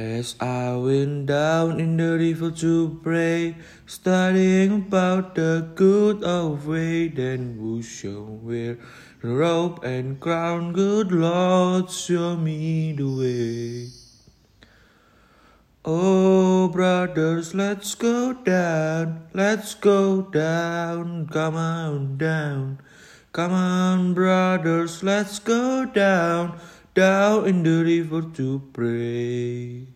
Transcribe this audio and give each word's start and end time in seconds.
As 0.00 0.34
I 0.40 0.74
went 0.76 1.26
down 1.26 1.78
in 1.78 1.98
the 1.98 2.16
river 2.16 2.50
to 2.64 2.98
pray, 3.02 3.54
studying 3.84 4.88
about 4.88 5.34
the 5.34 5.68
good 5.74 6.24
of 6.24 6.66
way, 6.66 7.08
then 7.08 7.58
who 7.60 7.82
shall 7.82 8.24
wear 8.40 8.78
the 9.20 9.28
robe 9.28 9.84
and 9.84 10.18
crown? 10.18 10.72
Good 10.72 11.12
Lord, 11.12 11.90
show 11.90 12.34
me 12.34 12.92
the 12.96 13.12
way. 13.12 13.92
Oh, 15.84 16.68
brothers, 16.68 17.54
let's 17.54 17.94
go 17.94 18.32
down, 18.32 19.28
let's 19.34 19.74
go 19.74 20.22
down, 20.22 21.28
come 21.28 21.56
on 21.56 22.16
down. 22.16 22.78
Come 23.32 23.52
on, 23.52 24.14
brothers, 24.14 25.02
let's 25.02 25.38
go 25.38 25.84
down 25.84 26.58
down 26.94 27.46
in 27.46 27.62
the 27.62 27.84
river 27.84 28.22
to 28.34 28.62
pray. 28.72 29.86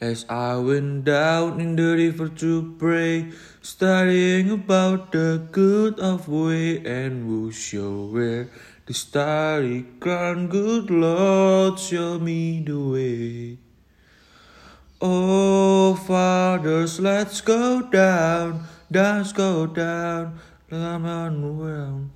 As 0.00 0.26
I 0.28 0.56
went 0.56 1.04
down 1.04 1.60
in 1.60 1.76
the 1.76 1.96
river 1.96 2.28
to 2.28 2.74
pray, 2.78 3.32
studying 3.62 4.50
about 4.50 5.12
the 5.12 5.48
good 5.50 5.98
of 5.98 6.28
way 6.28 6.84
and 6.84 7.24
who 7.24 7.50
shall 7.50 8.08
wear 8.08 8.50
the 8.84 8.92
starry 8.92 9.86
crown, 10.00 10.48
good 10.48 10.90
Lord, 10.90 11.78
show 11.78 12.18
me 12.18 12.60
the 12.60 12.78
way. 12.78 13.58
Oh, 15.00 15.94
fathers, 15.94 17.00
let's 17.00 17.40
go 17.40 17.80
down, 17.80 18.64
let's 18.90 19.32
go 19.32 19.66
down, 19.66 20.38
on 20.70 21.02
down. 21.02 22.10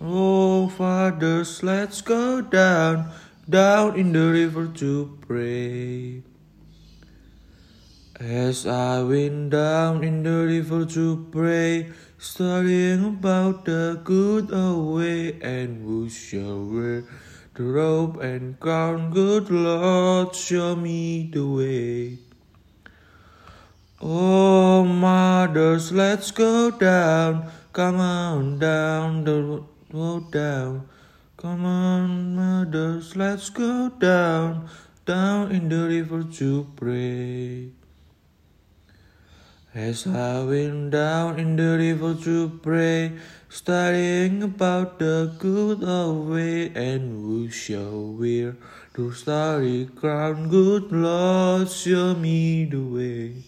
Oh, 0.00 0.68
fathers, 0.68 0.87
let's 1.62 2.02
go 2.02 2.42
down, 2.42 3.10
down 3.48 3.96
in 3.96 4.12
the 4.12 4.26
river 4.28 4.66
to 4.66 5.18
pray. 5.26 6.22
As 8.20 8.66
I 8.66 9.02
went 9.02 9.50
down 9.50 10.04
in 10.04 10.22
the 10.22 10.44
river 10.44 10.84
to 10.84 11.26
pray, 11.32 11.92
studying 12.18 13.04
about 13.04 13.64
the 13.64 14.00
good 14.04 14.50
way 14.50 15.40
and 15.40 15.82
who 15.82 16.10
shall 16.10 16.64
wear 16.64 17.04
the 17.54 17.64
robe 17.64 18.20
and 18.20 18.60
crown, 18.60 19.10
good 19.10 19.50
Lord, 19.50 20.34
show 20.34 20.76
me 20.76 21.30
the 21.32 21.46
way. 21.46 22.18
Oh, 24.02 24.84
mothers, 24.84 25.90
let's 25.90 26.30
go 26.30 26.70
down, 26.70 27.50
come 27.72 27.96
on 27.96 28.58
down 28.58 29.24
the 29.24 29.64
go 29.90 30.20
down. 30.20 30.88
Come 31.38 31.64
on, 31.64 32.34
mothers, 32.34 33.14
let's 33.14 33.48
go 33.48 33.90
down, 33.90 34.68
down 35.06 35.52
in 35.52 35.68
the 35.68 35.86
river 35.86 36.24
to 36.42 36.66
pray. 36.74 37.70
As 39.72 40.08
I 40.08 40.42
went 40.42 40.90
down 40.90 41.38
in 41.38 41.54
the 41.54 41.78
river 41.78 42.18
to 42.24 42.58
pray, 42.60 43.12
studying 43.48 44.42
about 44.42 44.98
the 44.98 45.32
good 45.38 45.84
of 45.84 46.26
way 46.26 46.74
and 46.74 47.22
who 47.22 47.48
shall 47.50 48.18
wear 48.18 48.56
the 48.94 49.14
starry 49.14 49.86
crown, 49.94 50.48
good 50.48 50.90
Lord, 50.90 51.70
show 51.70 52.16
me 52.16 52.64
the 52.64 52.82
way. 52.82 53.44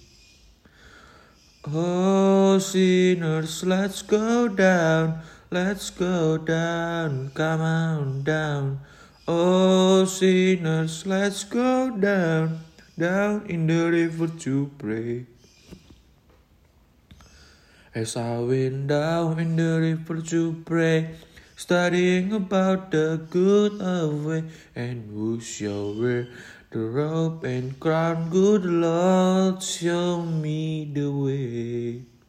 Oh, 1.66 2.56
sinners, 2.60 3.64
let's 3.64 4.02
go 4.02 4.46
down. 4.46 5.22
Let's 5.52 5.90
go 5.90 6.38
down, 6.38 7.32
come 7.34 7.60
on 7.60 8.22
down. 8.22 8.86
Oh, 9.26 10.04
sinners, 10.04 11.04
let's 11.06 11.42
go 11.42 11.90
down, 11.90 12.60
down 12.96 13.46
in 13.50 13.66
the 13.66 13.90
river 13.90 14.28
to 14.46 14.70
pray. 14.78 15.26
As 17.92 18.16
I 18.16 18.38
went 18.38 18.86
down 18.86 19.40
in 19.40 19.56
the 19.56 19.80
river 19.80 20.22
to 20.30 20.62
pray, 20.64 21.18
studying 21.56 22.32
about 22.32 22.92
the 22.92 23.26
good 23.28 23.82
of 23.82 24.24
way 24.24 24.44
and 24.76 25.10
who 25.10 25.40
shall 25.40 25.98
wear 25.98 26.28
the 26.70 26.78
robe 26.78 27.42
and 27.42 27.74
crown, 27.80 28.30
good 28.30 28.64
Lord, 28.64 29.60
show 29.64 30.22
me 30.22 30.86
the 30.94 31.10
way. 31.10 32.19